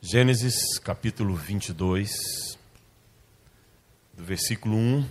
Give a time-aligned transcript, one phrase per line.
[0.00, 2.56] Gênesis capítulo 22,
[4.12, 5.08] do versículo 1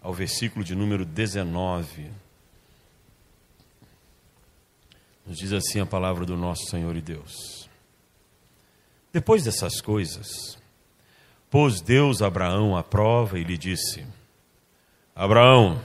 [0.00, 2.10] ao versículo de número 19.
[5.24, 7.68] Nos diz assim a palavra do nosso Senhor e Deus.
[9.12, 10.58] Depois dessas coisas,
[11.50, 14.04] pôs Deus Abraão à prova e lhe disse:
[15.14, 15.80] Abraão,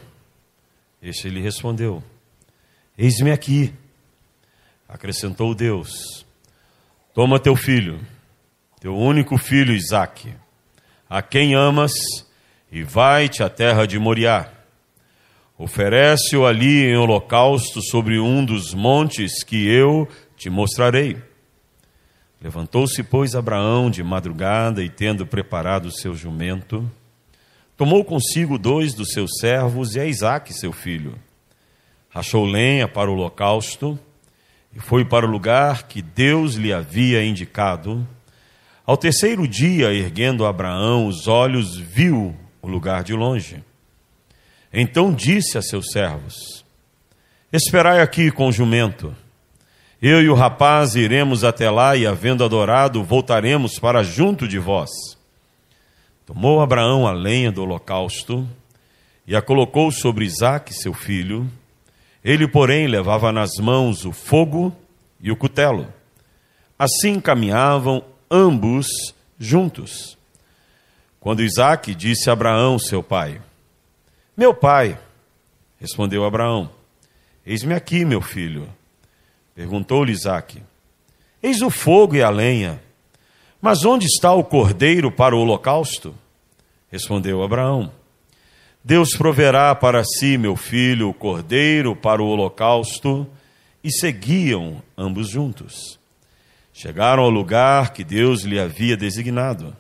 [1.02, 2.02] este lhe respondeu:
[2.98, 3.74] Eis-me aqui.
[4.88, 6.25] Acrescentou Deus:
[7.16, 8.02] Toma teu filho,
[8.82, 10.34] teu único filho Isaque,
[11.10, 11.94] a quem amas,
[12.70, 14.52] e vai-te à terra de Moriá.
[15.58, 21.16] Oferece-o ali em holocausto sobre um dos montes que eu te mostrarei.
[22.42, 26.86] Levantou-se, pois, Abraão de madrugada e, tendo preparado o seu jumento,
[27.78, 31.18] tomou consigo dois dos seus servos e a Isaque, seu filho.
[32.10, 33.98] Rachou lenha para o holocausto
[34.76, 38.06] e foi para o lugar que Deus lhe havia indicado.
[38.86, 43.64] Ao terceiro dia, erguendo Abraão os olhos, viu o lugar de longe.
[44.74, 46.66] Então disse a seus servos:
[47.54, 49.16] Esperai aqui com o jumento.
[50.02, 54.90] Eu e o rapaz iremos até lá e, havendo adorado, voltaremos para junto de vós.
[56.26, 58.46] Tomou Abraão a lenha do holocausto
[59.26, 61.50] e a colocou sobre Isaque, seu filho
[62.26, 64.76] ele, porém, levava nas mãos o fogo
[65.22, 65.94] e o cutelo.
[66.78, 68.88] Assim caminhavam ambos
[69.38, 70.18] juntos.
[71.20, 73.40] Quando Isaac disse a Abraão, seu pai:
[74.36, 74.98] Meu pai,
[75.80, 76.68] respondeu Abraão:
[77.46, 78.68] Eis-me aqui, meu filho.
[79.54, 80.64] Perguntou-lhe Isaac:
[81.44, 82.82] Eis o fogo e a lenha,
[83.62, 86.16] mas onde está o cordeiro para o holocausto?
[86.92, 87.92] Respondeu Abraão:
[88.88, 93.26] Deus proverá para si, meu filho, o cordeiro para o holocausto,
[93.84, 96.00] e seguiam ambos juntos.
[96.72, 99.76] Chegaram ao lugar que Deus lhe havia designado.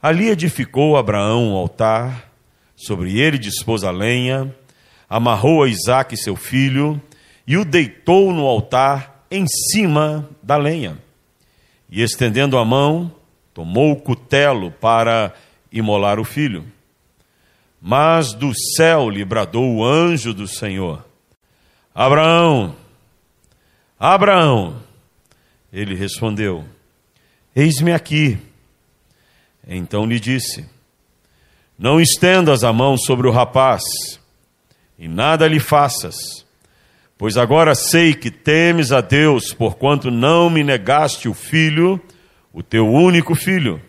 [0.00, 2.32] Ali edificou Abraão um altar,
[2.74, 4.56] sobre ele dispôs a lenha,
[5.10, 6.98] amarrou a Isaque, seu filho,
[7.46, 10.96] e o deitou no altar em cima da lenha.
[11.90, 13.12] E estendendo a mão,
[13.52, 15.34] tomou o cutelo para
[15.70, 16.71] imolar o filho.
[17.84, 21.04] Mas do céu lhe bradou o anjo do Senhor:
[21.92, 22.76] Abraão,
[23.98, 24.80] Abraão.
[25.72, 26.64] Ele respondeu:
[27.56, 28.38] Eis-me aqui.
[29.66, 30.64] Então lhe disse:
[31.76, 33.82] Não estendas a mão sobre o rapaz,
[34.96, 36.46] e nada lhe faças,
[37.18, 42.00] pois agora sei que temes a Deus, porquanto não me negaste o filho,
[42.52, 43.82] o teu único filho.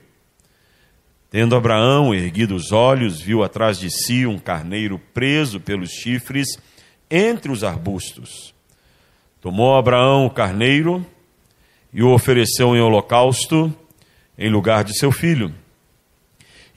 [1.34, 6.60] Tendo Abraão erguido os olhos, viu atrás de si um carneiro preso pelos chifres
[7.10, 8.54] entre os arbustos.
[9.42, 11.04] Tomou Abraão o carneiro
[11.92, 13.76] e o ofereceu em holocausto
[14.38, 15.52] em lugar de seu filho.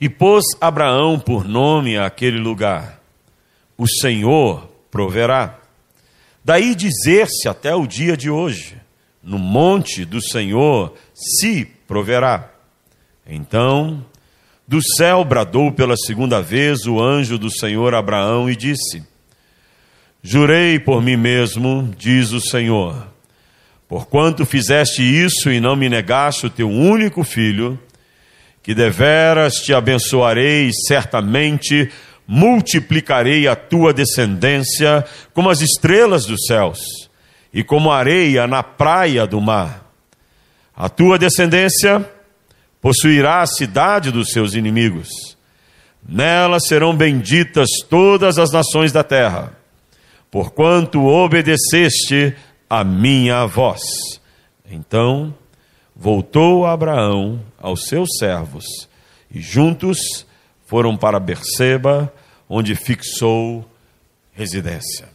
[0.01, 2.99] E pôs Abraão por nome àquele lugar:
[3.77, 5.59] O Senhor proverá.
[6.43, 8.75] Daí dizer-se até o dia de hoje:
[9.21, 12.51] No monte do Senhor se proverá.
[13.23, 14.03] Então
[14.67, 19.01] do céu bradou pela segunda vez o anjo do Senhor Abraão e disse:
[20.21, 23.07] Jurei por mim mesmo, diz o Senhor,
[23.87, 27.79] porquanto fizeste isso e não me negaste o teu único filho,
[28.61, 31.89] que deveras te abençoarei certamente
[32.27, 37.09] multiplicarei a tua descendência como as estrelas dos céus
[37.53, 39.85] e como areia na praia do mar.
[40.75, 42.05] A tua descendência
[42.81, 45.37] possuirá a cidade dos seus inimigos.
[46.07, 49.53] Nela serão benditas todas as nações da terra,
[50.31, 52.35] porquanto obedeceste
[52.69, 53.81] a minha voz.
[54.69, 55.33] Então
[55.95, 58.65] voltou Abraão aos seus servos,
[59.29, 60.25] e juntos
[60.65, 62.13] foram para Berseba,
[62.47, 63.69] onde fixou
[64.31, 65.09] residência.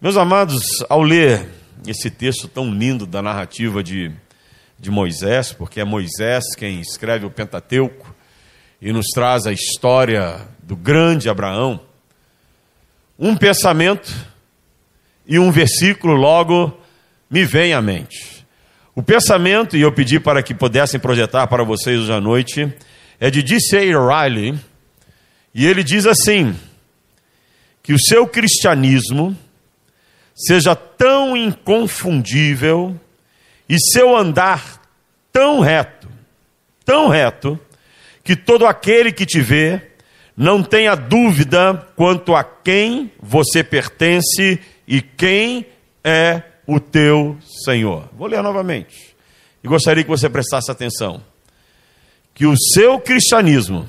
[0.00, 1.46] Meus amados, ao ler
[1.86, 4.12] esse texto tão lindo da narrativa de
[4.82, 8.12] de Moisés, porque é Moisés quem escreve o Pentateuco
[8.80, 11.80] e nos traz a história do grande Abraão,
[13.16, 14.12] um pensamento
[15.24, 16.76] e um versículo logo
[17.30, 18.44] me vem à mente.
[18.92, 22.74] O pensamento, e eu pedi para que pudessem projetar para vocês hoje à noite,
[23.20, 23.78] é de D.C.
[23.78, 24.58] Riley,
[25.54, 26.56] e ele diz assim:
[27.84, 29.36] que o seu cristianismo
[30.34, 32.98] seja tão inconfundível
[33.72, 34.82] e seu andar
[35.32, 36.06] tão reto,
[36.84, 37.58] tão reto,
[38.22, 39.80] que todo aquele que te vê
[40.36, 45.64] não tenha dúvida quanto a quem você pertence e quem
[46.04, 48.10] é o teu Senhor.
[48.12, 49.16] Vou ler novamente.
[49.64, 51.24] e gostaria que você prestasse atenção,
[52.34, 53.88] que o seu cristianismo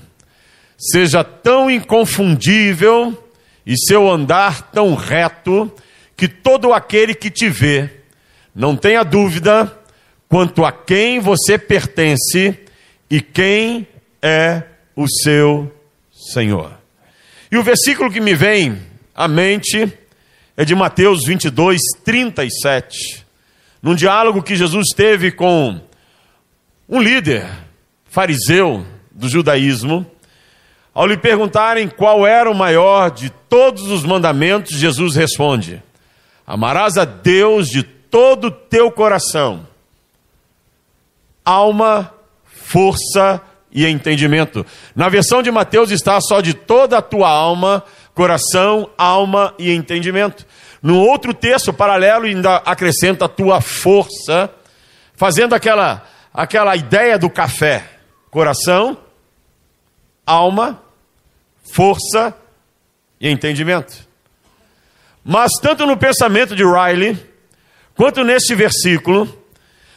[0.78, 3.22] seja tão inconfundível
[3.66, 5.70] e seu andar tão reto
[6.16, 8.03] que todo aquele que te vê
[8.54, 9.72] não tenha dúvida
[10.30, 12.60] quanto a quem você pertence
[13.10, 13.88] e quem
[14.22, 14.64] é
[14.96, 15.72] o seu
[16.12, 16.78] Senhor.
[17.52, 18.78] E o versículo que me vem
[19.14, 19.92] à mente
[20.56, 23.26] é de Mateus 22, 37.
[23.82, 25.80] Num diálogo que Jesus teve com
[26.88, 27.48] um líder
[28.06, 30.06] fariseu do judaísmo,
[30.94, 35.82] ao lhe perguntarem qual era o maior de todos os mandamentos, Jesus responde:
[36.46, 39.65] Amarás a Deus de todo o teu coração,
[41.44, 42.13] alma,
[42.45, 44.63] força e entendimento.
[44.95, 47.83] Na versão de Mateus está só de toda a tua alma,
[48.13, 50.45] coração, alma e entendimento.
[50.80, 54.48] No outro texto paralelo ainda acrescenta a tua força,
[55.15, 57.83] fazendo aquela aquela ideia do café.
[58.30, 58.95] Coração,
[60.24, 60.83] alma,
[61.63, 62.31] força
[63.19, 64.07] e entendimento.
[65.25, 67.33] Mas tanto no pensamento de Riley,
[67.95, 69.28] quanto neste versículo,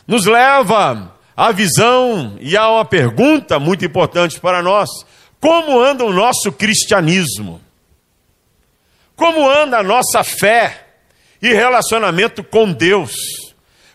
[0.07, 4.89] nos leva à visão e a uma pergunta muito importante para nós:
[5.41, 7.61] como anda o nosso cristianismo?
[9.15, 10.87] Como anda a nossa fé
[11.41, 13.15] e relacionamento com Deus?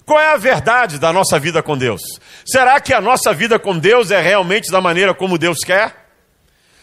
[0.06, 2.01] Qual é a verdade da nossa vida com Deus?
[2.45, 6.00] Será que a nossa vida com Deus é realmente da maneira como Deus quer?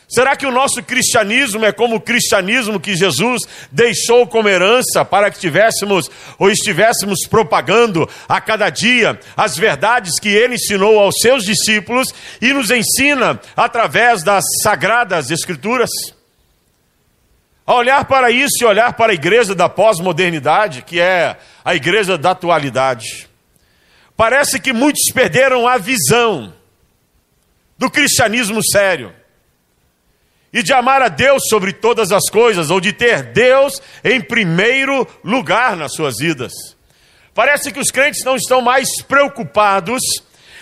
[0.09, 5.31] Será que o nosso cristianismo é como o cristianismo que Jesus deixou como herança para
[5.31, 11.45] que tivéssemos ou estivéssemos propagando a cada dia as verdades que ele ensinou aos seus
[11.45, 15.91] discípulos e nos ensina através das sagradas escrituras?
[17.67, 22.17] A olhar para isso e olhar para a igreja da pós-modernidade, que é a igreja
[22.17, 23.29] da atualidade,
[24.17, 26.55] parece que muitos perderam a visão
[27.77, 29.13] do cristianismo sério
[30.53, 35.07] e de amar a Deus sobre todas as coisas, ou de ter Deus em primeiro
[35.23, 36.53] lugar nas suas vidas.
[37.35, 40.03] Parece que os crentes não estão mais preocupados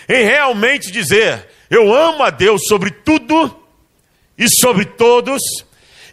[0.07, 3.57] em realmente dizer: Eu amo a Deus sobre tudo
[4.37, 5.41] e sobre todos,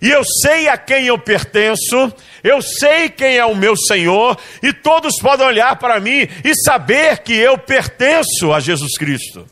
[0.00, 2.12] e eu sei a quem eu pertenço,
[2.42, 7.18] eu sei quem é o meu Senhor, e todos podem olhar para mim e saber
[7.18, 9.46] que eu pertenço a Jesus Cristo.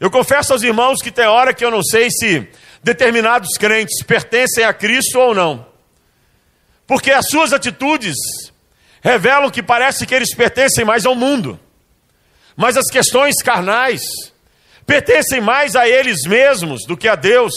[0.00, 2.46] Eu confesso aos irmãos que tem hora que eu não sei se
[2.82, 5.66] determinados crentes pertencem a Cristo ou não.
[6.86, 8.16] Porque as suas atitudes
[9.02, 11.58] revelam que parece que eles pertencem mais ao mundo.
[12.56, 14.02] Mas as questões carnais
[14.86, 17.52] pertencem mais a eles mesmos do que a Deus.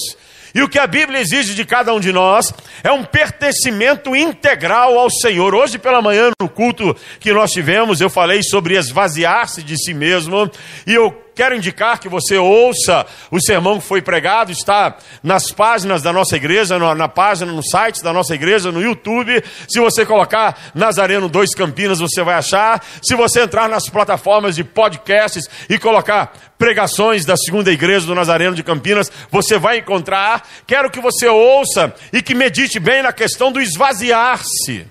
[0.53, 2.53] E o que a Bíblia exige de cada um de nós
[2.83, 5.56] é um pertencimento integral ao Senhor.
[5.56, 10.51] Hoje pela manhã, no culto que nós tivemos, eu falei sobre esvaziar-se de si mesmo,
[10.85, 11.12] e eu
[11.42, 16.36] quero indicar que você ouça o sermão que foi pregado, está nas páginas da nossa
[16.36, 19.44] igreja, na página, no site da nossa igreja, no YouTube.
[19.68, 22.86] Se você colocar Nazareno 2 Campinas, você vai achar.
[23.02, 28.56] Se você entrar nas plataformas de podcasts e colocar pregações da segunda igreja do Nazareno
[28.56, 30.48] de Campinas, você vai encontrar.
[30.68, 34.86] Quero que você ouça e que medite bem na questão do esvaziar-se.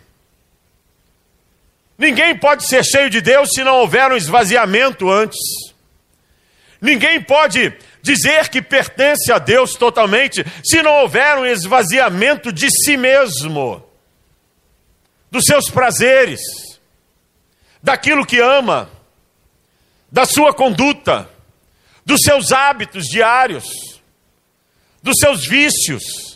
[1.97, 5.70] Ninguém pode ser cheio de Deus se não houver um esvaziamento antes.
[6.81, 7.73] Ninguém pode
[8.03, 13.85] dizer que pertence a Deus totalmente se não houver um esvaziamento de si mesmo,
[15.31, 16.41] dos seus prazeres,
[17.83, 18.91] daquilo que ama,
[20.11, 21.29] da sua conduta,
[22.05, 24.01] dos seus hábitos diários,
[25.03, 26.30] dos seus vícios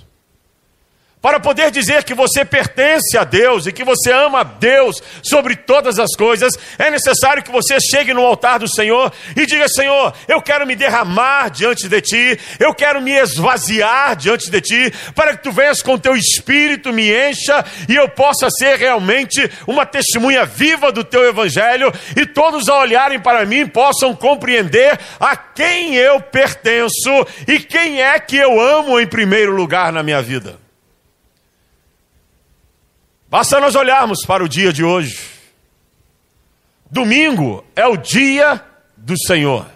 [1.25, 5.57] para poder dizer que você pertence a Deus e que você ama a Deus sobre
[5.57, 10.13] todas as coisas, é necessário que você chegue no altar do Senhor e diga: Senhor,
[10.29, 15.35] eu quero me derramar diante de ti, eu quero me esvaziar diante de ti, para
[15.35, 20.45] que tu venhas com teu espírito, me encha e eu possa ser realmente uma testemunha
[20.45, 26.21] viva do teu evangelho e todos a olharem para mim possam compreender a quem eu
[26.21, 30.63] pertenço e quem é que eu amo em primeiro lugar na minha vida.
[33.35, 35.29] Basta nós olharmos para o dia de hoje.
[36.89, 38.65] Domingo é o dia
[38.97, 39.67] do Senhor.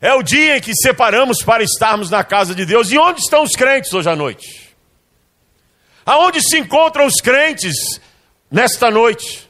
[0.00, 2.90] É o dia em que separamos para estarmos na casa de Deus.
[2.90, 4.74] E onde estão os crentes hoje à noite?
[6.04, 8.00] Aonde se encontram os crentes
[8.50, 9.48] nesta noite?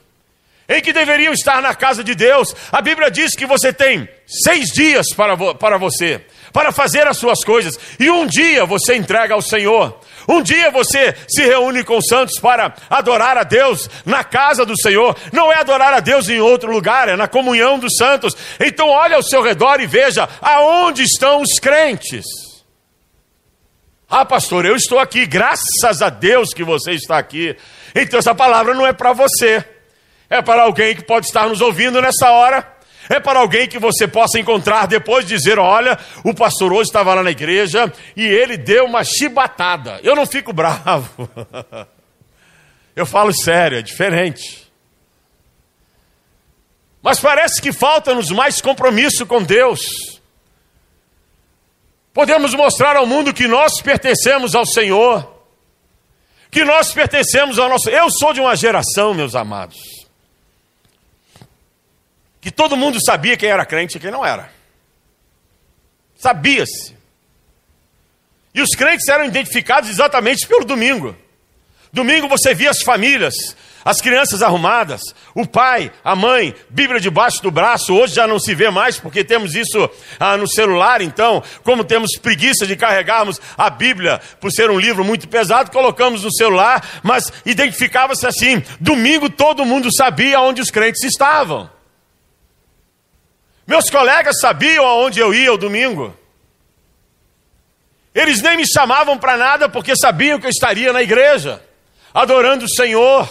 [0.68, 2.54] Em que deveriam estar na casa de Deus.
[2.70, 6.20] A Bíblia diz que você tem seis dias para, vo para você,
[6.52, 9.98] para fazer as suas coisas, e um dia você entrega ao Senhor.
[10.28, 14.78] Um dia você se reúne com os santos para adorar a Deus na casa do
[14.80, 15.16] Senhor.
[15.32, 18.36] Não é adorar a Deus em outro lugar, é na comunhão dos santos.
[18.58, 22.24] Então olhe ao seu redor e veja aonde estão os crentes.
[24.08, 27.56] Ah, pastor, eu estou aqui, graças a Deus que você está aqui.
[27.94, 29.64] Então essa palavra não é para você.
[30.30, 32.73] É para alguém que pode estar nos ouvindo nessa hora
[33.08, 37.22] é para alguém que você possa encontrar depois dizer: olha, o pastor hoje estava lá
[37.22, 40.00] na igreja e ele deu uma chibatada.
[40.02, 41.28] Eu não fico bravo.
[42.94, 44.64] Eu falo sério, é diferente.
[47.02, 50.14] Mas parece que falta-nos mais compromisso com Deus.
[52.14, 55.28] Podemos mostrar ao mundo que nós pertencemos ao Senhor,
[56.50, 57.90] que nós pertencemos ao nosso.
[57.90, 60.03] Eu sou de uma geração, meus amados,
[62.44, 64.50] que todo mundo sabia quem era crente e quem não era.
[66.14, 66.94] Sabia-se.
[68.54, 71.16] E os crentes eram identificados exatamente pelo domingo.
[71.90, 75.00] Domingo você via as famílias, as crianças arrumadas,
[75.34, 77.94] o pai, a mãe, Bíblia debaixo do braço.
[77.94, 79.88] Hoje já não se vê mais porque temos isso
[80.20, 81.00] ah, no celular.
[81.00, 86.24] Então, como temos preguiça de carregarmos a Bíblia por ser um livro muito pesado, colocamos
[86.24, 87.00] no celular.
[87.02, 91.72] Mas identificava-se assim: domingo todo mundo sabia onde os crentes estavam.
[93.66, 96.16] Meus colegas sabiam aonde eu ia o domingo.
[98.14, 101.62] Eles nem me chamavam para nada porque sabiam que eu estaria na igreja,
[102.12, 103.28] adorando o Senhor.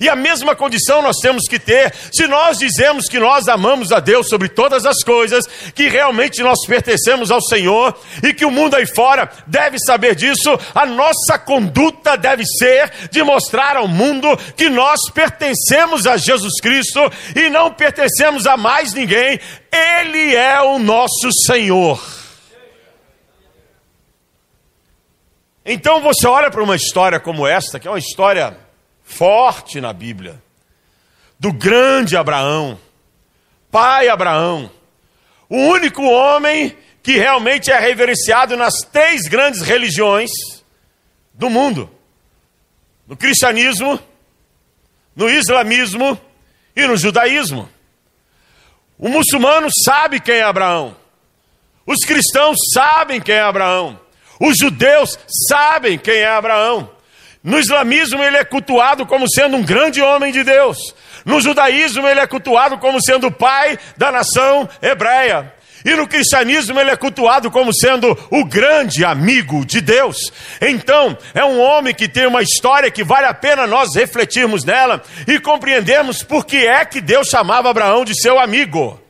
[0.00, 3.98] E a mesma condição nós temos que ter, se nós dizemos que nós amamos a
[3.98, 8.76] Deus sobre todas as coisas, que realmente nós pertencemos ao Senhor e que o mundo
[8.76, 14.68] aí fora deve saber disso, a nossa conduta deve ser de mostrar ao mundo que
[14.68, 17.00] nós pertencemos a Jesus Cristo
[17.34, 19.40] e não pertencemos a mais ninguém,
[19.72, 22.00] Ele é o nosso Senhor.
[25.64, 28.67] Então você olha para uma história como esta, que é uma história
[29.08, 30.40] forte na Bíblia,
[31.40, 32.78] do grande Abraão,
[33.70, 34.70] pai Abraão,
[35.48, 40.30] o único homem que realmente é reverenciado nas três grandes religiões
[41.32, 41.90] do mundo:
[43.06, 43.98] no cristianismo,
[45.16, 46.20] no islamismo
[46.76, 47.68] e no judaísmo.
[48.98, 50.94] O muçulmano sabe quem é Abraão.
[51.86, 53.98] Os cristãos sabem quem é Abraão.
[54.38, 56.97] Os judeus sabem quem é Abraão.
[57.42, 60.94] No islamismo, ele é cultuado como sendo um grande homem de Deus.
[61.24, 65.52] No judaísmo, ele é cultuado como sendo o pai da nação hebreia.
[65.84, 70.32] E no cristianismo ele é cultuado como sendo o grande amigo de Deus.
[70.60, 75.02] Então, é um homem que tem uma história que vale a pena nós refletirmos nela
[75.26, 79.00] e compreendermos por que é que Deus chamava Abraão de seu amigo.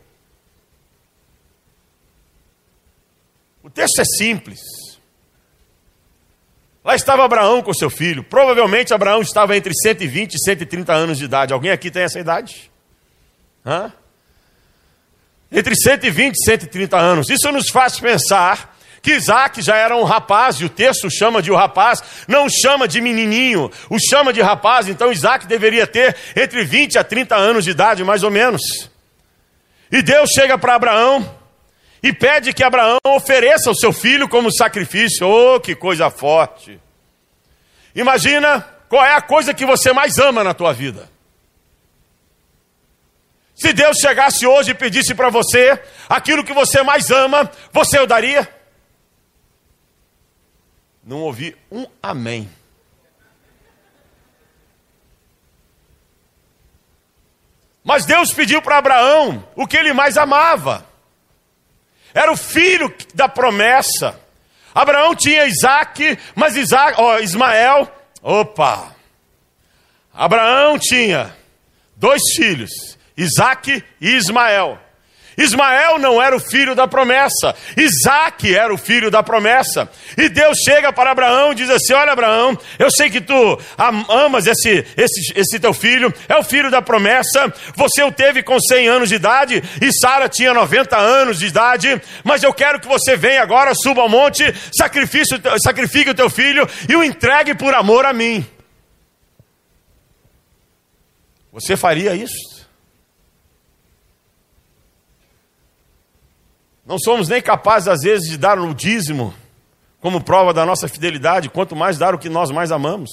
[3.62, 4.77] O texto é simples.
[6.88, 8.24] Lá estava Abraão com seu filho.
[8.24, 11.52] Provavelmente Abraão estava entre 120 e 130 anos de idade.
[11.52, 12.70] Alguém aqui tem essa idade?
[13.66, 13.92] Hã?
[15.52, 17.28] Entre 120 e 130 anos.
[17.28, 21.52] Isso nos faz pensar que Isaac já era um rapaz, e o texto chama de
[21.52, 26.64] o rapaz, não chama de menininho, o chama de rapaz, então Isaac deveria ter entre
[26.64, 28.62] 20 a 30 anos de idade, mais ou menos.
[29.92, 31.37] E Deus chega para Abraão
[32.02, 35.26] e pede que Abraão ofereça o seu filho como sacrifício.
[35.28, 36.80] Oh, que coisa forte!
[37.94, 41.08] Imagina qual é a coisa que você mais ama na tua vida.
[43.54, 48.06] Se Deus chegasse hoje e pedisse para você aquilo que você mais ama, você o
[48.06, 48.48] daria?
[51.02, 52.48] Não ouvi um amém.
[57.82, 60.87] Mas Deus pediu para Abraão o que ele mais amava.
[62.14, 64.18] Era o filho da promessa.
[64.74, 67.90] Abraão tinha Isaac, mas Isaac, ó, Ismael,
[68.22, 68.94] opa.
[70.12, 71.34] Abraão tinha
[71.96, 74.78] dois filhos, Isaac e Ismael.
[75.38, 79.88] Ismael não era o filho da promessa, Isaac era o filho da promessa.
[80.16, 83.58] E Deus chega para Abraão e diz assim: Olha, Abraão, eu sei que tu
[84.08, 87.52] amas esse, esse, esse teu filho, é o filho da promessa.
[87.76, 92.02] Você o teve com 100 anos de idade e Sara tinha 90 anos de idade,
[92.24, 96.96] mas eu quero que você venha agora, suba ao monte, sacrifique o teu filho e
[96.96, 98.44] o entregue por amor a mim.
[101.52, 102.57] Você faria isso?
[106.88, 109.34] Não somos nem capazes, às vezes, de dar o dízimo
[110.00, 113.10] como prova da nossa fidelidade, quanto mais dar o que nós mais amamos.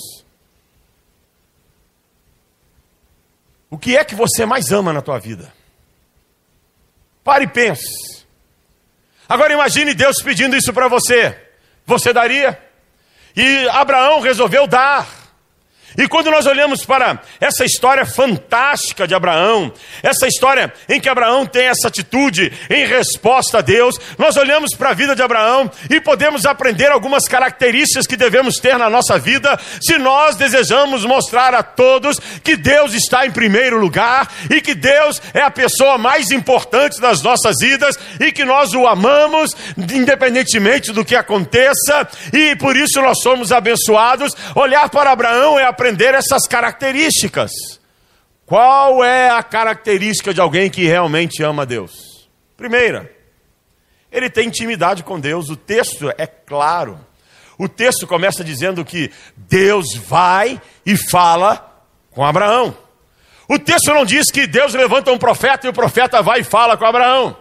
[3.69, 5.53] O que é que você mais ama na tua vida?
[7.21, 8.23] Pare e pense.
[9.27, 11.37] Agora imagine Deus pedindo isso para você.
[11.85, 12.57] Você daria?
[13.35, 15.05] E Abraão resolveu dar.
[15.97, 19.71] E quando nós olhamos para essa história fantástica de Abraão,
[20.03, 24.89] essa história em que Abraão tem essa atitude em resposta a Deus, nós olhamos para
[24.89, 29.57] a vida de Abraão e podemos aprender algumas características que devemos ter na nossa vida
[29.81, 35.21] se nós desejamos mostrar a todos que Deus está em primeiro lugar e que Deus
[35.33, 41.05] é a pessoa mais importante das nossas vidas e que nós o amamos independentemente do
[41.05, 44.33] que aconteça e por isso nós somos abençoados.
[44.53, 47.51] Olhar para Abraão é aprender aprender essas características.
[48.43, 52.27] Qual é a característica de alguém que realmente ama Deus?
[52.57, 53.11] Primeira,
[54.11, 55.47] ele tem intimidade com Deus.
[55.49, 56.99] O texto é claro.
[57.55, 62.75] O texto começa dizendo que Deus vai e fala com Abraão.
[63.47, 66.75] O texto não diz que Deus levanta um profeta e o profeta vai e fala
[66.75, 67.37] com Abraão.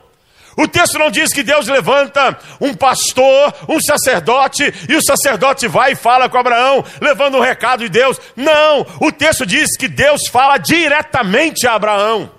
[0.56, 5.92] O texto não diz que Deus levanta um pastor, um sacerdote, e o sacerdote vai
[5.92, 8.20] e fala com Abraão, levando um recado de Deus.
[8.37, 12.30] Não, o texto diz que Deus fala diretamente a Abraão.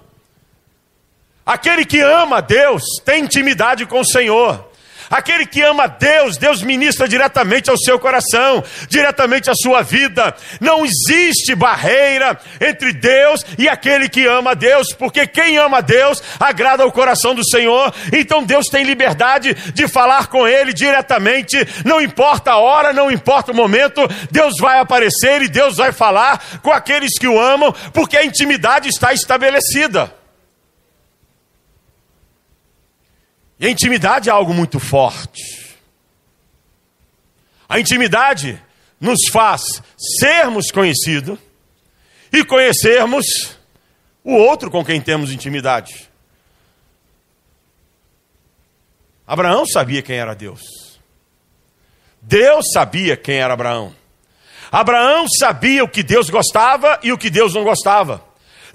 [1.46, 4.75] Aquele que ama Deus tem intimidade com o Senhor.
[5.10, 10.36] Aquele que ama Deus, Deus ministra diretamente ao seu coração, diretamente à sua vida.
[10.60, 16.84] Não existe barreira entre Deus e aquele que ama Deus, porque quem ama Deus agrada
[16.84, 17.94] ao coração do Senhor.
[18.12, 23.52] Então Deus tem liberdade de falar com ele diretamente, não importa a hora, não importa
[23.52, 28.18] o momento, Deus vai aparecer e Deus vai falar com aqueles que o amam, porque
[28.18, 30.25] a intimidade está estabelecida.
[33.66, 35.76] E a intimidade é algo muito forte.
[37.68, 38.62] A intimidade
[39.02, 39.82] nos faz
[40.20, 41.40] sermos conhecidos
[42.32, 43.26] e conhecermos
[44.24, 46.08] o outro com quem temos intimidade.
[49.26, 50.62] Abraão sabia quem era Deus.
[52.22, 53.96] Deus sabia quem era Abraão.
[54.72, 58.24] Abraão sabia o que Deus gostava e o que Deus não gostava.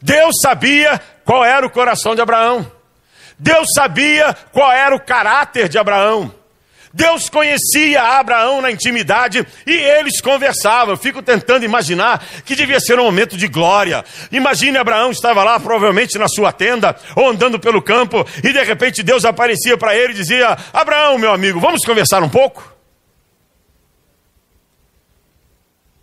[0.03, 2.80] Deus sabia qual era o coração de Abraão.
[3.41, 6.31] Deus sabia qual era o caráter de Abraão.
[6.93, 10.93] Deus conhecia Abraão na intimidade e eles conversavam.
[10.93, 14.05] Eu fico tentando imaginar que devia ser um momento de glória.
[14.31, 19.03] Imagine Abraão estava lá, provavelmente na sua tenda, ou andando pelo campo, e de repente
[19.03, 22.77] Deus aparecia para ele e dizia: Abraão, meu amigo, vamos conversar um pouco?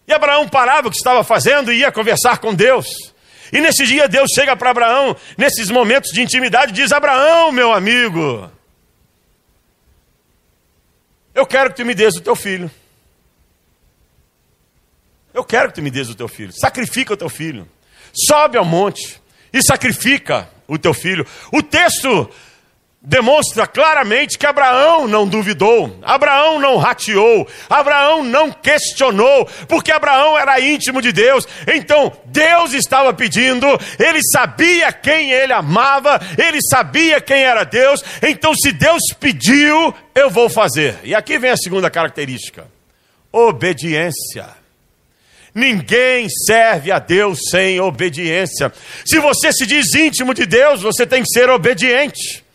[0.08, 3.14] E Abraão parava o que estava fazendo e ia conversar com Deus.
[3.52, 8.52] E nesse dia Deus chega para Abraão, nesses momentos de intimidade, diz: Abraão, meu amigo,
[11.34, 12.70] eu quero que tu me dês o teu filho.
[15.34, 16.52] Eu quero que tu me dês o teu filho.
[16.52, 17.70] Sacrifica o teu filho.
[18.12, 19.22] Sobe ao monte
[19.54, 21.28] e sacrifica o teu filho.
[21.52, 22.30] O texto
[23.08, 30.60] demonstra claramente que Abraão não duvidou, Abraão não rateou, Abraão não questionou, porque Abraão era
[30.60, 31.48] íntimo de Deus.
[31.74, 33.66] Então, Deus estava pedindo,
[33.98, 38.04] ele sabia quem ele amava, ele sabia quem era Deus.
[38.22, 41.00] Então, se Deus pediu, eu vou fazer.
[41.02, 42.68] E aqui vem a segunda característica:
[43.32, 44.50] obediência.
[45.56, 48.72] Ninguém serve a Deus sem obediência.
[49.06, 52.46] Se você se diz íntimo de Deus, você tem que ser obediente.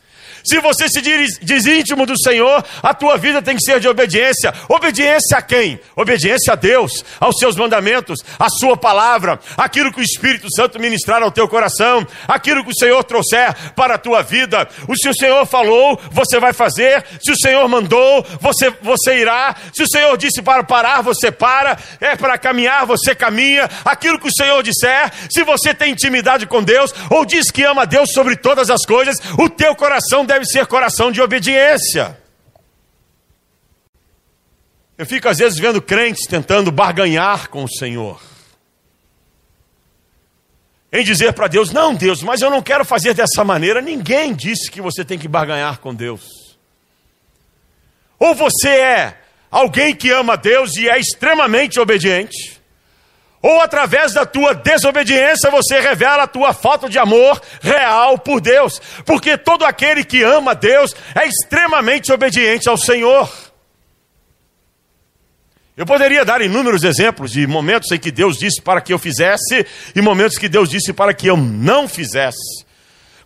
[0.45, 3.89] Se você se diz, diz, íntimo do Senhor, a tua vida tem que ser de
[3.89, 4.53] obediência.
[4.69, 5.79] Obediência a quem?
[5.95, 11.23] Obediência a Deus, aos seus mandamentos, à sua palavra, aquilo que o Espírito Santo ministrar
[11.23, 14.69] ao teu coração, aquilo que o Senhor trouxer para a tua vida.
[14.89, 17.05] O se o Senhor falou, você vai fazer.
[17.21, 19.55] Se o Senhor mandou, você, você irá.
[19.75, 21.77] Se o Senhor disse para parar, você para.
[22.01, 23.69] É para caminhar, você caminha.
[23.85, 27.85] Aquilo que o Senhor disser, se você tem intimidade com Deus, ou diz que ama
[27.85, 32.19] Deus sobre todas as coisas, o teu coração deve ser coração de obediência.
[34.97, 38.21] Eu fico às vezes vendo crentes tentando barganhar com o Senhor.
[40.91, 43.81] Em dizer para Deus: Não, Deus, mas eu não quero fazer dessa maneira.
[43.81, 46.57] Ninguém disse que você tem que barganhar com Deus.
[48.19, 49.19] Ou você é
[49.51, 52.62] alguém que ama Deus e é extremamente obediente,
[53.43, 58.81] ou através da tua desobediência você revela a tua falta de amor real por Deus,
[59.05, 63.29] porque todo aquele que ama Deus é extremamente obediente ao Senhor.
[65.77, 69.67] Eu poderia dar inúmeros exemplos de momentos em que Deus disse para que eu fizesse
[69.97, 72.65] e momentos que Deus disse para que eu não fizesse.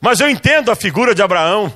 [0.01, 1.75] Mas eu entendo a figura de Abraão,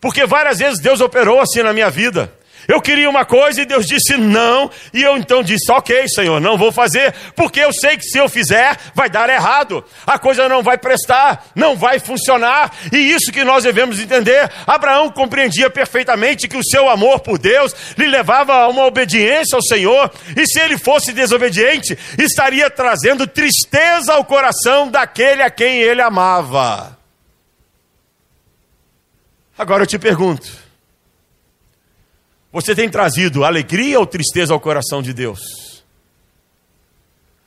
[0.00, 2.32] porque várias vezes Deus operou assim na minha vida.
[2.70, 6.56] Eu queria uma coisa e Deus disse não, e eu então disse: Ok, Senhor, não
[6.56, 10.62] vou fazer, porque eu sei que se eu fizer, vai dar errado, a coisa não
[10.62, 14.48] vai prestar, não vai funcionar, e isso que nós devemos entender.
[14.68, 19.62] Abraão compreendia perfeitamente que o seu amor por Deus lhe levava a uma obediência ao
[19.62, 26.02] Senhor, e se ele fosse desobediente, estaria trazendo tristeza ao coração daquele a quem ele
[26.02, 26.96] amava.
[29.58, 30.69] Agora eu te pergunto:
[32.52, 35.70] você tem trazido alegria ou tristeza ao coração de Deus?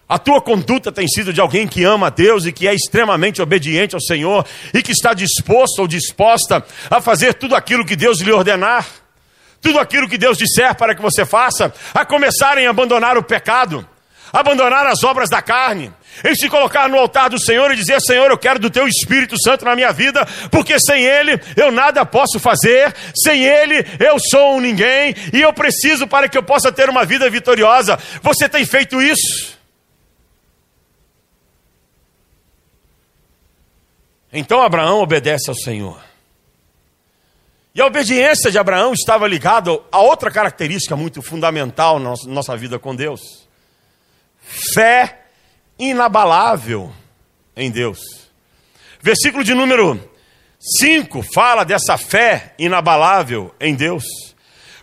[0.07, 3.41] A tua conduta tem sido de alguém que ama a Deus e que é extremamente
[3.41, 8.19] obediente ao Senhor e que está disposto ou disposta a fazer tudo aquilo que Deus
[8.19, 8.85] lhe ordenar,
[9.61, 13.87] tudo aquilo que Deus disser para que você faça, a começar em abandonar o pecado,
[14.33, 15.93] abandonar as obras da carne,
[16.25, 19.39] em se colocar no altar do Senhor e dizer: Senhor, eu quero do teu Espírito
[19.39, 24.55] Santo na minha vida, porque sem Ele eu nada posso fazer, sem Ele eu sou
[24.55, 27.99] um ninguém e eu preciso para que eu possa ter uma vida vitoriosa.
[28.23, 29.53] Você tem feito isso?
[34.31, 36.01] Então Abraão obedece ao Senhor.
[37.75, 42.79] E a obediência de Abraão estava ligada a outra característica muito fundamental na nossa vida
[42.79, 43.42] com Deus:
[44.43, 45.21] fé
[45.77, 46.93] inabalável
[47.55, 47.99] em Deus.
[49.01, 49.99] Versículo de número
[50.79, 54.03] 5 fala dessa fé inabalável em Deus.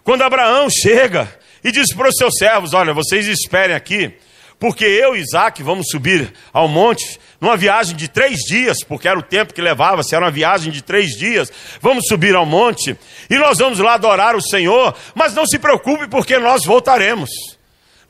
[0.05, 1.29] Quando Abraão chega
[1.65, 4.15] e diz para os seus servos: Olha, vocês esperem aqui,
[4.59, 9.19] porque eu e Isaac vamos subir ao monte, numa viagem de três dias, porque era
[9.19, 12.95] o tempo que levava, se era uma viagem de três dias, vamos subir ao monte
[13.31, 17.31] e nós vamos lá adorar o Senhor, mas não se preocupe, porque nós voltaremos.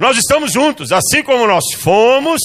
[0.01, 2.41] Nós estamos juntos, assim como nós fomos,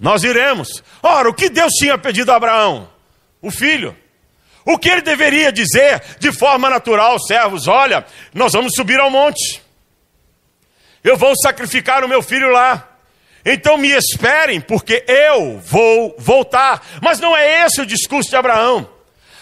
[0.00, 0.82] nós iremos.
[1.00, 2.90] Ora, o que Deus tinha pedido a Abraão?
[3.40, 3.96] O filho.
[4.66, 7.68] O que ele deveria dizer de forma natural, servos?
[7.68, 9.62] Olha, nós vamos subir ao monte.
[11.04, 12.88] Eu vou sacrificar o meu filho lá.
[13.46, 16.84] Então me esperem, porque eu vou voltar.
[17.00, 18.90] Mas não é esse o discurso de Abraão.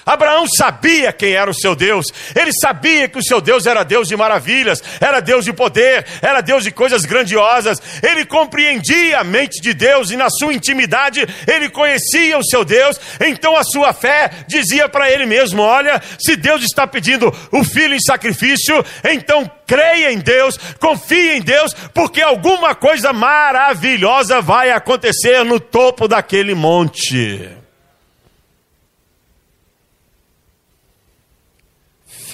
[0.07, 4.07] Abraão sabia quem era o seu Deus, ele sabia que o seu Deus era Deus
[4.07, 9.61] de maravilhas, era Deus de poder, era Deus de coisas grandiosas, ele compreendia a mente
[9.61, 14.31] de Deus e na sua intimidade ele conhecia o seu Deus, então a sua fé
[14.47, 20.13] dizia para ele mesmo: Olha, se Deus está pedindo o filho em sacrifício, então creia
[20.13, 27.66] em Deus, confie em Deus, porque alguma coisa maravilhosa vai acontecer no topo daquele monte.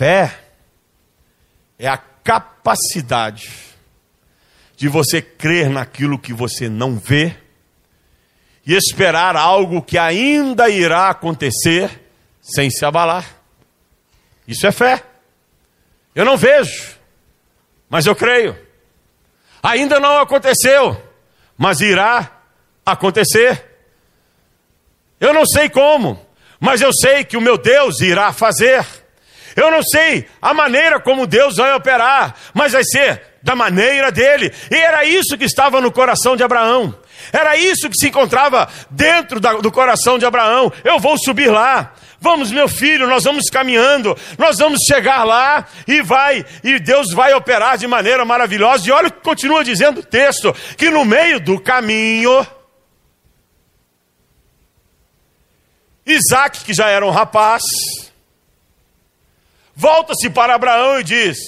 [0.03, 0.37] Fé
[1.79, 3.53] é a capacidade
[4.77, 7.37] de você crer naquilo que você não vê
[8.67, 12.03] e esperar algo que ainda irá acontecer
[12.41, 13.25] sem se abalar.
[14.49, 15.05] Isso é fé.
[16.17, 16.97] Eu não vejo,
[17.89, 18.59] mas eu creio.
[19.63, 21.01] Ainda não aconteceu,
[21.57, 22.41] mas irá
[22.85, 23.65] acontecer.
[25.21, 26.21] Eu não sei como,
[26.59, 29.02] mas eu sei que o meu Deus irá fazer.
[29.57, 34.53] Eu não sei a maneira como Deus vai operar, mas vai ser da maneira dele.
[34.71, 36.95] E era isso que estava no coração de Abraão.
[37.33, 40.73] Era isso que se encontrava dentro da, do coração de Abraão.
[40.85, 41.93] Eu vou subir lá.
[42.21, 47.35] Vamos, meu filho, nós vamos caminhando, nós vamos chegar lá e vai, e Deus vai
[47.35, 48.89] operar de maneira maravilhosa.
[48.89, 52.47] E olha o que continua dizendo o texto: que no meio do caminho,
[56.07, 57.63] Isaac, que já era um rapaz,
[59.75, 61.39] volta-se para Abraão e diz: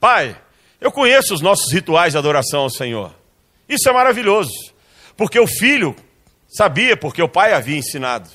[0.00, 0.36] Pai,
[0.80, 3.14] eu conheço os nossos rituais de adoração ao Senhor.
[3.68, 4.52] Isso é maravilhoso,
[5.16, 5.94] porque o filho
[6.48, 8.30] sabia, porque o pai havia ensinado.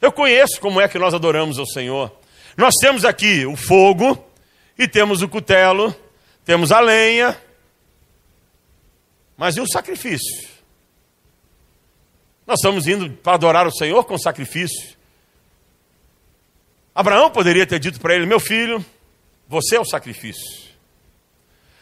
[0.00, 2.12] Eu conheço como é que nós adoramos ao Senhor.
[2.56, 4.28] Nós temos aqui o fogo,
[4.78, 5.94] e temos o cutelo,
[6.44, 7.36] temos a lenha,
[9.36, 10.48] mas e o sacrifício?
[12.46, 14.96] Nós estamos indo para adorar o Senhor com sacrifício.
[16.98, 18.84] Abraão poderia ter dito para ele: Meu filho,
[19.46, 20.42] você é o sacrifício.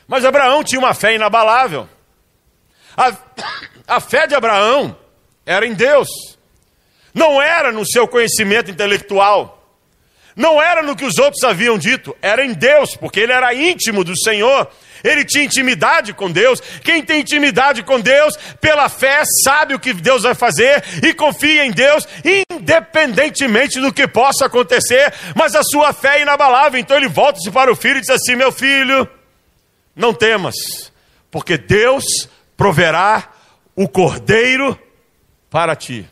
[0.07, 1.89] Mas Abraão tinha uma fé inabalável.
[2.95, 3.17] A,
[3.97, 4.95] a fé de Abraão
[5.47, 6.07] era em Deus,
[7.15, 9.67] não era no seu conhecimento intelectual,
[10.37, 14.05] não era no que os outros haviam dito, era em Deus, porque ele era íntimo
[14.05, 14.71] do Senhor
[15.03, 16.61] ele tinha intimidade com Deus.
[16.83, 21.65] Quem tem intimidade com Deus, pela fé, sabe o que Deus vai fazer e confia
[21.65, 26.81] em Deus, independentemente do que possa acontecer, mas a sua fé é inabalável.
[26.81, 29.09] Então ele volta-se para o filho e diz assim: Meu filho,
[29.95, 30.55] não temas,
[31.31, 32.05] porque Deus
[32.57, 33.33] proverá
[33.75, 34.79] o cordeiro
[35.51, 36.09] para ti.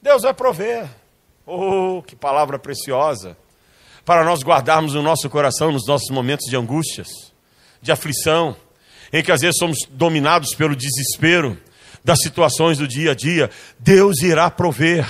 [0.00, 0.88] Deus vai prover.
[1.46, 3.36] Oh, que palavra preciosa.
[4.04, 7.08] Para nós guardarmos no nosso coração nos nossos momentos de angústias,
[7.80, 8.56] de aflição,
[9.12, 11.58] em que às vezes somos dominados pelo desespero
[12.04, 13.50] das situações do dia a dia.
[13.78, 15.06] Deus irá prover.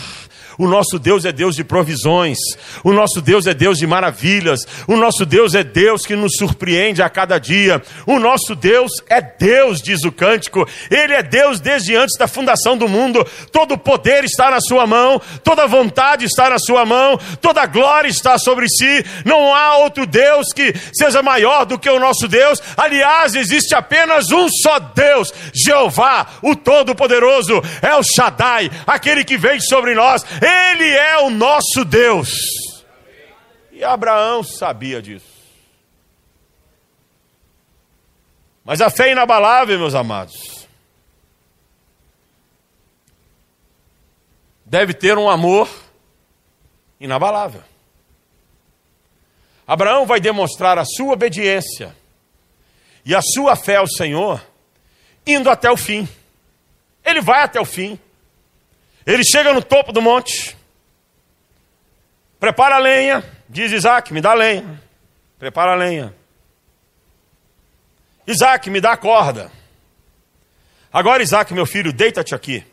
[0.59, 2.39] O nosso Deus é Deus de provisões,
[2.85, 7.03] o nosso Deus é Deus de maravilhas, o nosso Deus é Deus que nos surpreende
[7.03, 7.83] a cada dia.
[8.07, 12.77] O nosso Deus é Deus, diz o cântico, Ele é Deus desde antes da fundação
[12.77, 13.27] do mundo.
[13.51, 18.39] Todo poder está na Sua mão, toda vontade está na Sua mão, toda glória está
[18.39, 19.05] sobre si.
[19.25, 22.63] Não há outro Deus que seja maior do que o nosso Deus.
[22.77, 29.61] Aliás, existe apenas um só Deus, Jeová, o Todo-Poderoso, é o Shaddai, aquele que vem
[29.61, 32.31] sobre nós ele é o nosso Deus.
[33.71, 35.33] E Abraão sabia disso.
[38.65, 40.69] Mas a fé é inabalável, meus amados,
[44.65, 45.69] deve ter um amor
[47.01, 47.63] inabalável.
[49.67, 51.95] Abraão vai demonstrar a sua obediência
[53.05, 54.45] e a sua fé ao Senhor
[55.27, 56.09] indo até o fim.
[57.05, 57.99] Ele vai até o fim.
[59.07, 60.57] Ele chega no topo do monte,
[62.39, 64.81] prepara a lenha, diz Isaac: me dá lenha.
[65.39, 66.15] Prepara a lenha.
[68.25, 69.51] Isaac, me dá a corda.
[70.93, 72.65] Agora, Isaac, meu filho, deita-te aqui.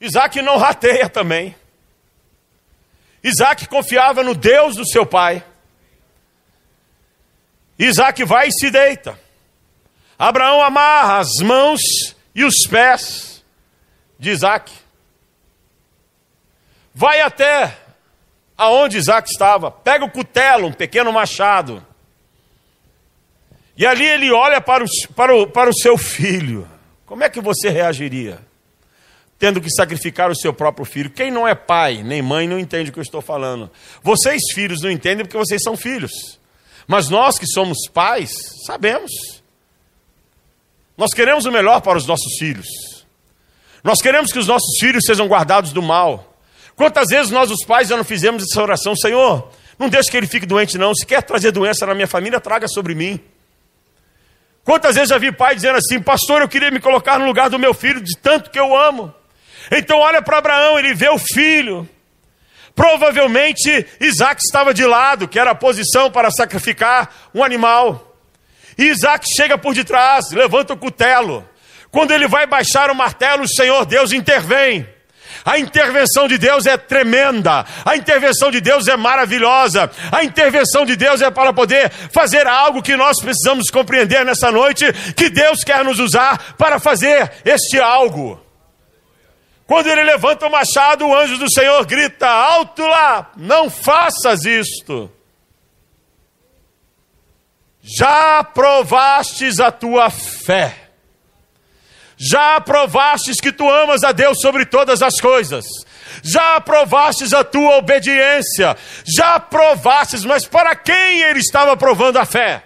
[0.00, 1.56] Isaac não rateia também.
[3.24, 5.44] Isaac confiava no Deus do seu pai.
[7.76, 9.18] Isaac vai e se deita.
[10.16, 11.80] Abraão amarra as mãos
[12.32, 13.27] e os pés
[14.18, 14.72] de Isaac.
[16.94, 17.76] Vai até
[18.56, 21.86] aonde Isaac estava, pega o cutelo, um pequeno machado,
[23.78, 26.68] e ali ele olha para o, para o, para o seu filho.
[27.06, 28.40] Como é que você reagiria?
[29.38, 31.10] Tendo que sacrificar o seu próprio filho.
[31.10, 33.70] Quem não é pai nem mãe não entende o que eu estou falando.
[34.02, 36.40] Vocês, filhos, não entendem porque vocês são filhos.
[36.88, 38.32] Mas nós que somos pais,
[38.66, 39.12] sabemos.
[40.96, 42.97] Nós queremos o melhor para os nossos filhos.
[43.82, 46.36] Nós queremos que os nossos filhos sejam guardados do mal.
[46.74, 50.26] Quantas vezes nós, os pais, já não fizemos essa oração, Senhor, não deixe que ele
[50.26, 50.94] fique doente, não.
[50.94, 53.20] Se quer trazer doença na minha família, traga sobre mim.
[54.64, 57.58] Quantas vezes já vi pai dizendo assim, pastor, eu queria me colocar no lugar do
[57.58, 59.14] meu filho, de tanto que eu amo.
[59.70, 61.88] Então olha para Abraão, ele vê o filho.
[62.74, 68.14] Provavelmente Isaac estava de lado, que era a posição para sacrificar um animal.
[68.76, 71.48] E Isaac chega por detrás, levanta o cutelo.
[71.90, 74.86] Quando ele vai baixar o martelo, o Senhor Deus intervém.
[75.44, 80.96] A intervenção de Deus é tremenda, a intervenção de Deus é maravilhosa, a intervenção de
[80.96, 85.84] Deus é para poder fazer algo que nós precisamos compreender nessa noite, que Deus quer
[85.84, 88.38] nos usar para fazer este algo.
[89.66, 95.10] Quando ele levanta o machado, o anjo do Senhor grita: Alto lá, não faças isto.
[97.80, 100.87] Já provastes a tua fé
[102.18, 105.64] já aprovastes que tu amas a Deus sobre todas as coisas.
[106.22, 108.76] Já aprovastes a tua obediência.
[109.04, 112.64] Já aprovastes, mas para quem ele estava provando a fé?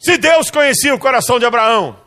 [0.00, 1.98] Se Deus conhecia o coração de Abraão,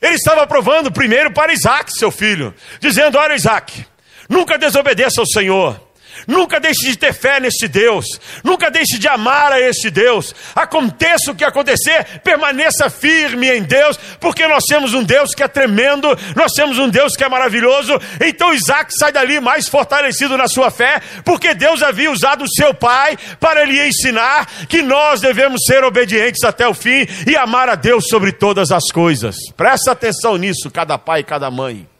[0.00, 3.86] ele estava provando primeiro para Isaac, seu filho, dizendo: Olha, Isaac,
[4.28, 5.85] nunca desobedeça ao Senhor.
[6.26, 8.06] Nunca deixe de ter fé neste Deus.
[8.42, 10.34] Nunca deixe de amar a este Deus.
[10.54, 15.48] Aconteça o que acontecer, permaneça firme em Deus, porque nós temos um Deus que é
[15.48, 18.00] tremendo, nós temos um Deus que é maravilhoso.
[18.24, 22.74] Então Isaac sai dali mais fortalecido na sua fé, porque Deus havia usado o seu
[22.74, 27.74] pai para lhe ensinar que nós devemos ser obedientes até o fim e amar a
[27.74, 29.36] Deus sobre todas as coisas.
[29.56, 31.95] Presta atenção nisso, cada pai e cada mãe.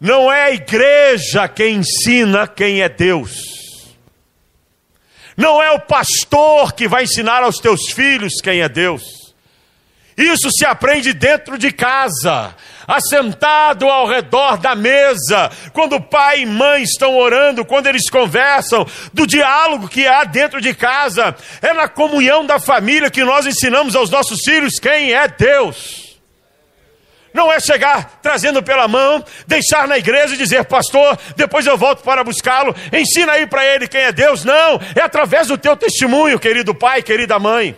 [0.00, 3.94] Não é a igreja quem ensina quem é Deus.
[5.36, 9.34] Não é o pastor que vai ensinar aos teus filhos quem é Deus.
[10.16, 12.54] Isso se aprende dentro de casa,
[12.86, 19.26] assentado ao redor da mesa, quando pai e mãe estão orando, quando eles conversam, do
[19.26, 21.34] diálogo que há dentro de casa.
[21.62, 25.99] É na comunhão da família que nós ensinamos aos nossos filhos quem é Deus.
[27.32, 32.02] Não é chegar trazendo pela mão, deixar na igreja e dizer, pastor, depois eu volto
[32.02, 34.44] para buscá-lo, ensina aí para ele quem é Deus.
[34.44, 37.76] Não, é através do teu testemunho, querido pai, querida mãe.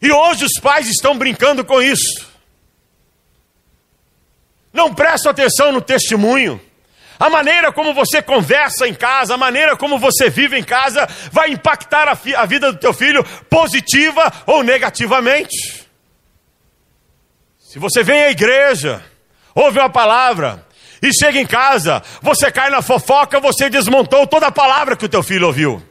[0.00, 2.26] E hoje os pais estão brincando com isso.
[4.72, 6.60] Não prestam atenção no testemunho.
[7.20, 11.50] A maneira como você conversa em casa, a maneira como você vive em casa, vai
[11.50, 15.81] impactar a, a vida do teu filho positiva ou negativamente.
[17.72, 19.02] Se você vem à igreja,
[19.54, 20.62] ouve uma palavra
[21.02, 25.08] e chega em casa, você cai na fofoca, você desmontou toda a palavra que o
[25.08, 25.82] teu filho ouviu.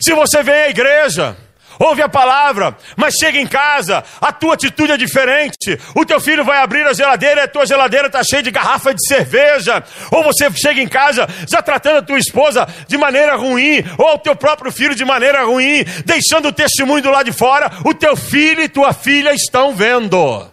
[0.00, 1.36] Se você vem à igreja,
[1.78, 5.78] ouve a palavra, mas chega em casa, a tua atitude é diferente.
[5.94, 8.94] O teu filho vai abrir a geladeira e a tua geladeira está cheia de garrafa
[8.94, 9.82] de cerveja.
[10.10, 14.18] Ou você chega em casa já tratando a tua esposa de maneira ruim, ou o
[14.18, 18.16] teu próprio filho de maneira ruim, deixando o testemunho do lado de fora, o teu
[18.16, 20.50] filho e tua filha estão vendo.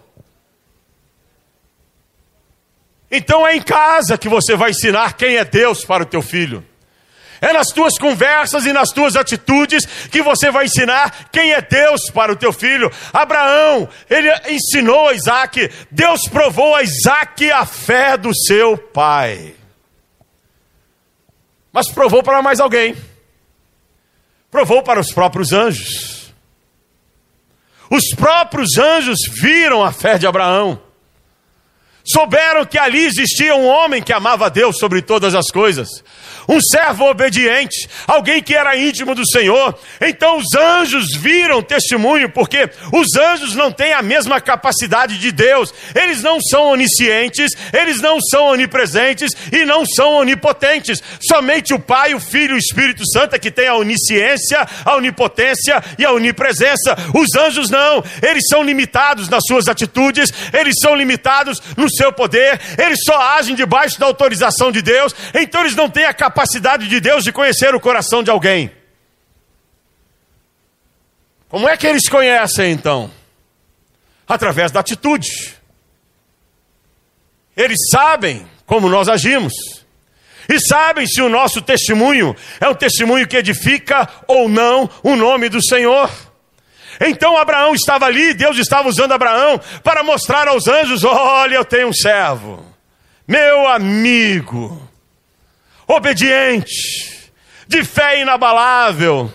[3.16, 6.66] Então é em casa que você vai ensinar quem é Deus para o teu filho.
[7.44, 12.10] É nas tuas conversas e nas tuas atitudes que você vai ensinar quem é Deus
[12.10, 12.90] para o teu filho.
[13.12, 19.56] Abraão, ele ensinou a Isaac, Deus provou a Isaac a fé do seu pai.
[21.74, 22.96] Mas provou para mais alguém.
[24.50, 26.34] Provou para os próprios anjos.
[27.90, 30.82] Os próprios anjos viram a fé de Abraão.
[32.06, 35.90] Souberam que ali existia um homem que amava Deus sobre todas as coisas
[36.48, 39.78] um servo obediente, alguém que era íntimo do Senhor.
[40.02, 45.74] Então os anjos viram testemunho, porque os anjos não têm a mesma capacidade de Deus,
[45.96, 51.02] eles não são oniscientes, eles não são onipresentes e não são onipotentes.
[51.22, 54.96] Somente o Pai, o Filho e o Espírito Santo é que tem a onisciência, a
[54.96, 56.96] onipotência e a onipresença.
[57.14, 62.60] Os anjos não, eles são limitados nas suas atitudes, eles são limitados no seu poder,
[62.78, 66.88] eles só agem debaixo da autorização de Deus, então eles não têm a capacidade capacidade
[66.88, 68.72] de Deus de conhecer o coração de alguém.
[71.48, 73.12] Como é que eles conhecem então?
[74.28, 75.56] Através da atitude.
[77.56, 79.54] Eles sabem como nós agimos.
[80.50, 85.48] E sabem se o nosso testemunho é um testemunho que edifica ou não o nome
[85.48, 86.10] do Senhor.
[87.00, 91.88] Então Abraão estava ali, Deus estava usando Abraão para mostrar aos anjos: olha, eu tenho
[91.88, 92.66] um servo,
[93.28, 94.90] meu amigo,
[95.88, 97.32] obediente,
[97.68, 99.32] de fé inabalável,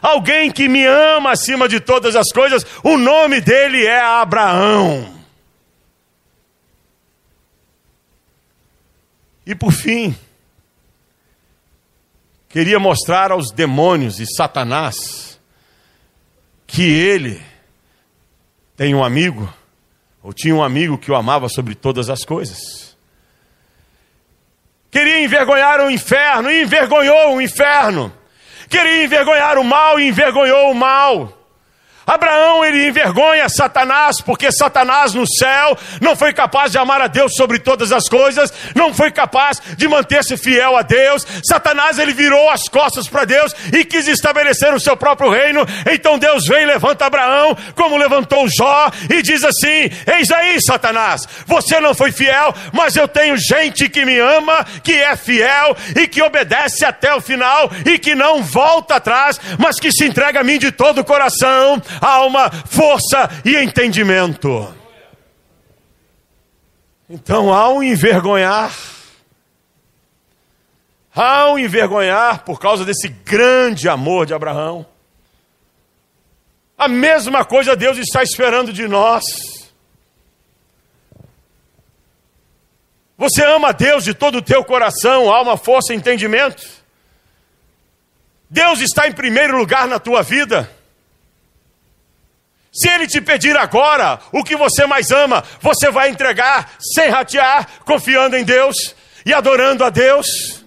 [0.00, 5.20] alguém que me ama acima de todas as coisas, o nome dele é Abraão.
[9.46, 10.16] E por fim,
[12.48, 15.40] queria mostrar aos demônios e Satanás
[16.66, 17.42] que ele
[18.76, 19.52] tem um amigo,
[20.22, 22.89] ou tinha um amigo que o amava sobre todas as coisas.
[24.90, 28.12] Queria envergonhar o inferno e envergonhou o inferno.
[28.68, 31.39] Queria envergonhar o mal e envergonhou o mal.
[32.06, 37.34] Abraão ele envergonha Satanás, porque Satanás no céu não foi capaz de amar a Deus
[37.36, 41.26] sobre todas as coisas, não foi capaz de manter-se fiel a Deus.
[41.44, 45.66] Satanás ele virou as costas para Deus e quis estabelecer o seu próprio reino.
[45.90, 51.22] Então Deus vem e levanta Abraão, como levantou Jó, e diz assim: Eis aí, Satanás,
[51.46, 56.08] você não foi fiel, mas eu tenho gente que me ama, que é fiel e
[56.08, 60.44] que obedece até o final e que não volta atrás, mas que se entrega a
[60.44, 64.74] mim de todo o coração alma, força e entendimento.
[67.08, 68.72] Então há um envergonhar,
[71.14, 74.86] há um envergonhar por causa desse grande amor de Abraão.
[76.78, 79.24] A mesma coisa Deus está esperando de nós.
[83.18, 86.66] Você ama Deus de todo o teu coração, alma, força entendimento?
[88.48, 90.70] Deus está em primeiro lugar na tua vida.
[92.72, 97.66] Se ele te pedir agora o que você mais ama, você vai entregar sem ratear,
[97.84, 98.94] confiando em Deus
[99.26, 100.64] e adorando a Deus?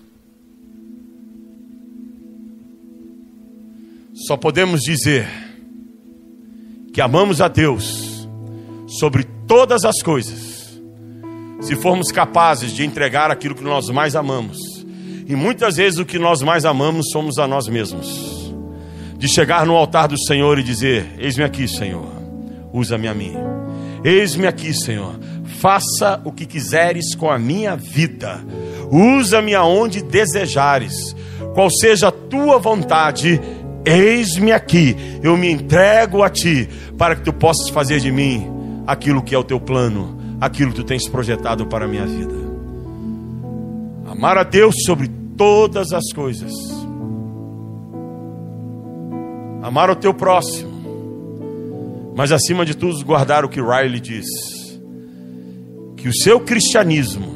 [4.27, 5.27] Só podemos dizer
[6.93, 8.27] que amamos a Deus
[8.87, 10.79] sobre todas as coisas,
[11.61, 14.57] se formos capazes de entregar aquilo que nós mais amamos.
[15.25, 18.42] E muitas vezes o que nós mais amamos somos a nós mesmos
[19.23, 22.11] de chegar no altar do Senhor e dizer: Eis-me aqui, Senhor,
[22.73, 23.33] usa-me a mim.
[24.03, 25.17] Eis-me aqui, Senhor,
[25.61, 28.43] faça o que quiseres com a minha vida,
[28.91, 31.15] usa-me aonde desejares,
[31.53, 33.39] qual seja a tua vontade,
[33.85, 38.45] eis-me aqui, eu me entrego a ti, para que tu possas fazer de mim
[38.85, 42.35] aquilo que é o teu plano, aquilo que tu tens projetado para a minha vida.
[44.05, 46.51] Amar a Deus sobre todas as coisas
[49.63, 50.71] amar o teu próximo,
[52.15, 54.27] mas acima de tudo guardar o que Riley diz:
[55.95, 57.33] que o seu cristianismo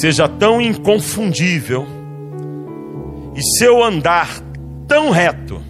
[0.00, 1.86] seja tão inconfundível
[3.36, 4.28] e seu andar
[4.88, 5.60] tão reto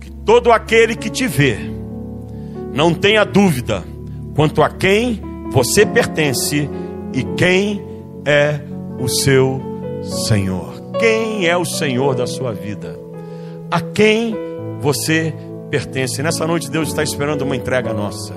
[0.00, 1.56] que todo aquele que te vê
[2.74, 3.84] não tenha dúvida
[4.34, 6.68] quanto a quem você pertence
[7.14, 7.82] E quem
[8.24, 8.58] é
[8.98, 9.60] o seu
[10.26, 10.92] Senhor?
[10.98, 13.01] Quem é o Senhor da sua vida?
[13.72, 14.36] A quem
[14.80, 15.34] você
[15.70, 16.22] pertence?
[16.22, 18.34] Nessa noite, Deus está esperando uma entrega nossa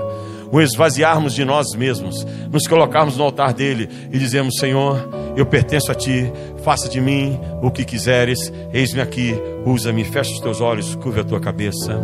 [0.51, 5.05] o esvaziarmos de nós mesmos, nos colocarmos no altar dele e dizemos: Senhor,
[5.35, 6.31] eu pertenço a ti,
[6.63, 11.25] faça de mim o que quiseres, eis-me aqui, usa-me, fecha os teus olhos, curva a
[11.25, 11.99] tua cabeça.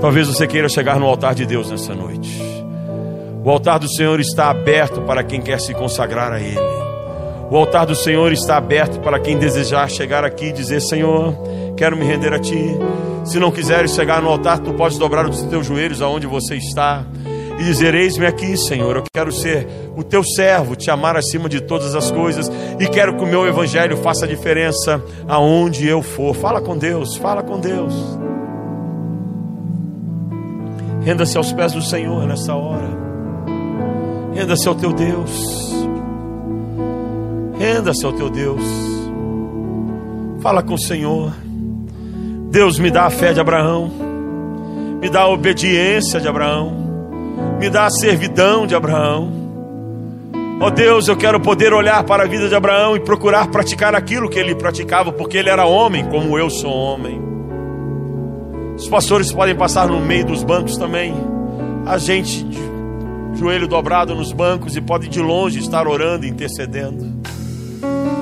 [0.00, 2.40] Talvez você queira chegar no altar de Deus nessa noite.
[3.44, 6.82] O altar do Senhor está aberto para quem quer se consagrar a Ele.
[7.50, 11.36] O altar do Senhor está aberto para quem desejar chegar aqui e dizer: Senhor,
[11.82, 12.78] quero me render a Ti.
[13.24, 17.04] Se não quiseres chegar no altar, tu podes dobrar os teus joelhos aonde você está
[17.58, 19.66] e dizer: Eis-me aqui, Senhor, eu quero ser
[19.96, 23.48] o teu servo, te amar acima de todas as coisas e quero que o meu
[23.48, 26.36] evangelho faça diferença aonde eu for.
[26.36, 27.92] Fala com Deus, fala com Deus.
[31.04, 32.96] Renda-se aos pés do Senhor nessa hora.
[34.32, 35.74] Renda-se ao teu Deus.
[37.58, 38.62] Renda-se ao teu Deus.
[40.40, 41.32] Fala com o Senhor.
[42.52, 43.90] Deus me dá a fé de Abraão.
[45.00, 46.82] Me dá a obediência de Abraão
[47.62, 49.32] me dá a servidão de Abraão.
[50.60, 53.94] Ó oh Deus, eu quero poder olhar para a vida de Abraão e procurar praticar
[53.94, 57.22] aquilo que ele praticava, porque ele era homem, como eu sou homem.
[58.76, 61.14] Os pastores podem passar no meio dos bancos também.
[61.86, 62.44] A gente
[63.36, 67.22] joelho dobrado nos bancos e pode de longe estar orando, intercedendo.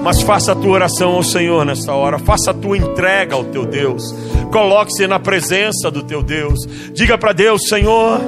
[0.03, 3.67] Mas faça a tua oração ao Senhor nesta hora, faça a tua entrega ao teu
[3.67, 4.15] Deus.
[4.51, 6.59] Coloque-se na presença do teu Deus.
[6.93, 8.21] Diga para Deus, Senhor,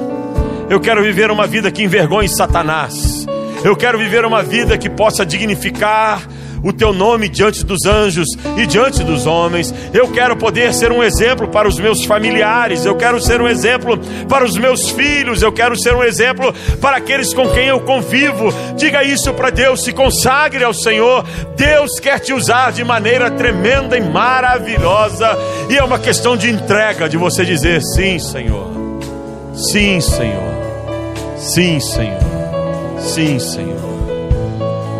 [0.69, 3.25] eu quero viver uma vida que envergonhe Satanás.
[3.63, 6.27] Eu quero viver uma vida que possa dignificar
[6.63, 8.27] o teu nome diante dos anjos
[8.57, 9.73] e diante dos homens.
[9.93, 13.99] Eu quero poder ser um exemplo para os meus familiares, eu quero ser um exemplo
[14.27, 18.53] para os meus filhos, eu quero ser um exemplo para aqueles com quem eu convivo.
[18.75, 21.25] Diga isso para Deus, se consagre ao Senhor.
[21.55, 25.37] Deus quer te usar de maneira tremenda e maravilhosa,
[25.69, 28.71] e é uma questão de entrega, de você dizer sim, Senhor.
[29.53, 30.53] Sim, Senhor.
[31.37, 32.19] Sim, Senhor.
[32.99, 33.83] Sim, Senhor.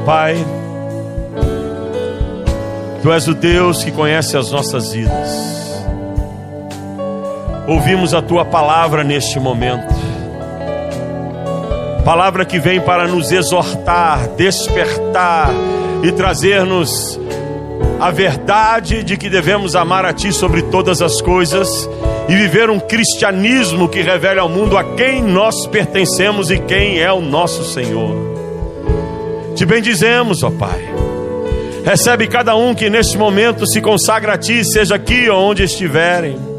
[0.05, 0.35] Pai,
[3.03, 5.62] Tu és o Deus que conhece as nossas vidas.
[7.65, 9.93] Ouvimos a Tua palavra neste momento.
[12.03, 15.49] Palavra que vem para nos exortar, despertar
[16.03, 17.17] e trazer-nos
[18.01, 21.89] a verdade de que devemos amar a Ti sobre todas as coisas
[22.27, 27.13] e viver um cristianismo que revele ao mundo a quem nós pertencemos e quem é
[27.13, 28.13] o nosso Senhor.
[29.55, 30.93] Te bendizemos, ó Pai.
[31.85, 36.52] Recebe cada um que neste momento se consagra a Ti, seja aqui ou onde estiverem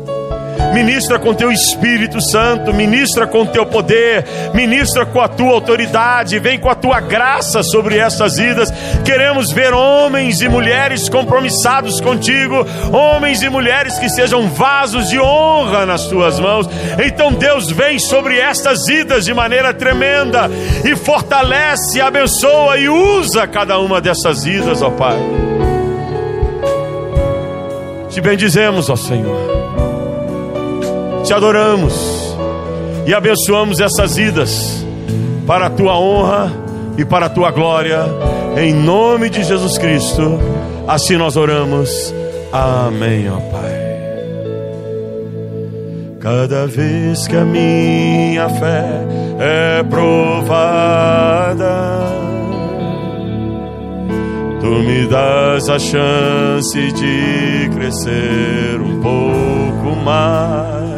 [0.75, 6.59] ministra com teu Espírito Santo, ministra com teu poder, ministra com a tua autoridade, vem
[6.59, 8.73] com a tua graça sobre essas vidas.
[9.05, 15.87] Queremos ver homens e mulheres compromissados contigo, homens e mulheres que sejam vasos de honra
[15.87, 16.69] nas tuas mãos.
[17.05, 20.51] Então, Deus, vem sobre estas vidas de maneira tremenda
[20.85, 25.19] e fortalece, abençoa e usa cada uma dessas vidas, ó Pai.
[28.11, 29.54] Te bendizemos, ó Senhor
[31.25, 32.37] te adoramos
[33.07, 34.85] e abençoamos essas vidas
[35.47, 36.53] para a tua honra
[36.99, 38.01] e para a tua glória,
[38.57, 40.39] em nome de Jesus Cristo.
[40.87, 42.15] Assim nós oramos.
[42.53, 43.75] Amém, ó Pai.
[46.21, 48.85] Cada vez que a minha fé
[49.39, 51.67] é provada,
[54.61, 60.94] tu me das a chance de crescer um pouco mais